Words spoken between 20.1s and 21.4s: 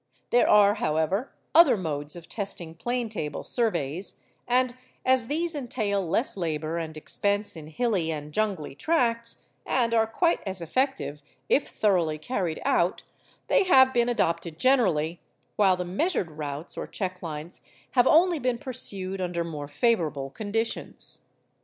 conditions.